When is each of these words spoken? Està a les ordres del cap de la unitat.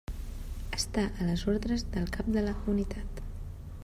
Està 0.77 1.03
a 1.09 1.27
les 1.27 1.43
ordres 1.53 1.85
del 1.97 2.09
cap 2.17 2.31
de 2.39 2.45
la 2.47 2.57
unitat. 2.75 3.23